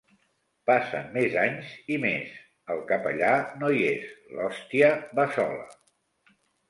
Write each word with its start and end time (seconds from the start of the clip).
Passen 0.69 1.11
més 1.17 1.35
anys 1.41 1.73
i 1.97 1.99
més, 2.05 2.33
el 2.75 2.81
capellà 2.93 3.29
no 3.59 3.69
hi 3.81 3.85
és: 3.91 4.09
l’hòstia 4.39 4.91
va 5.21 5.27
sola. 5.37 5.69